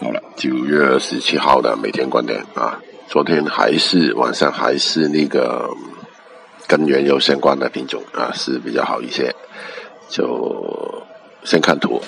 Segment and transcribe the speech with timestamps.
[0.00, 5.70] 好了，九月二十七号的每天观点啊，昨天还是晚上还是那个
[6.66, 9.34] 跟原油相关的品种啊，是比较好一些，
[10.08, 11.02] 就
[11.44, 12.02] 先看图。